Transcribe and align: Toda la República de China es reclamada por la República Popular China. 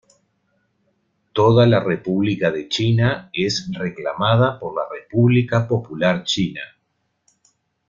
Toda 1.31 1.67
la 1.67 1.79
República 1.79 2.49
de 2.49 2.67
China 2.67 3.29
es 3.33 3.69
reclamada 3.71 4.59
por 4.59 4.73
la 4.75 4.81
República 4.91 5.67
Popular 5.67 6.23
China. 6.23 6.63